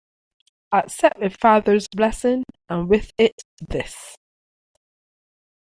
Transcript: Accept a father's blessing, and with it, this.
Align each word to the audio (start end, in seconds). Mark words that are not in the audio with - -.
Accept 0.71 1.21
a 1.21 1.29
father's 1.29 1.87
blessing, 1.87 2.43
and 2.67 2.89
with 2.89 3.11
it, 3.19 3.39
this. 3.59 4.17